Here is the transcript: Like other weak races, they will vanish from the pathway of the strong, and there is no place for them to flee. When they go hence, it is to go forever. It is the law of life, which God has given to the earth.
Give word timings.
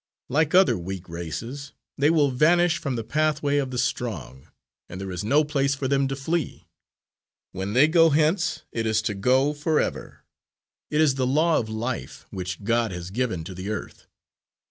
Like 0.29 0.55
other 0.55 0.79
weak 0.79 1.07
races, 1.07 1.73
they 1.95 2.09
will 2.09 2.31
vanish 2.31 2.79
from 2.79 2.95
the 2.95 3.03
pathway 3.03 3.57
of 3.57 3.69
the 3.69 3.77
strong, 3.77 4.47
and 4.89 4.99
there 4.99 5.11
is 5.11 5.23
no 5.23 5.43
place 5.43 5.75
for 5.75 5.87
them 5.87 6.07
to 6.07 6.15
flee. 6.15 6.65
When 7.51 7.73
they 7.73 7.87
go 7.87 8.09
hence, 8.09 8.63
it 8.71 8.87
is 8.87 9.03
to 9.03 9.13
go 9.13 9.53
forever. 9.53 10.23
It 10.89 11.01
is 11.01 11.13
the 11.21 11.27
law 11.27 11.59
of 11.59 11.69
life, 11.69 12.25
which 12.31 12.63
God 12.63 12.91
has 12.91 13.11
given 13.11 13.43
to 13.43 13.53
the 13.53 13.69
earth. 13.69 14.07